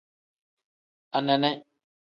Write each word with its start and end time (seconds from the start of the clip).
Anene. 1.21 1.51